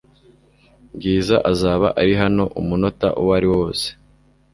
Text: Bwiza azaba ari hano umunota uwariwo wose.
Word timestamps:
Bwiza 0.95 1.35
azaba 1.51 1.87
ari 2.01 2.13
hano 2.21 2.43
umunota 2.61 3.07
uwariwo 3.21 3.55
wose. 3.63 3.87